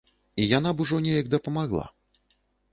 І 0.43 0.47
яна 0.57 0.71
б 0.79 0.85
ужо 0.85 1.03
неяк 1.09 1.31
дапамагла. 1.37 1.85